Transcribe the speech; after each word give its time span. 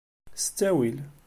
S 0.37 0.45
ttwail! 0.47 0.97